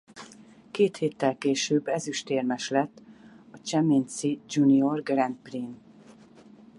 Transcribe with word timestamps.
Két 0.71 0.97
héttel 0.97 1.37
később 1.37 1.87
ezüstérmes 1.87 2.69
lett 2.69 3.01
a 3.51 3.57
chemnitzi 3.57 4.39
junior 4.49 5.01
Grand 5.01 5.35
Prix-n. 5.43 5.79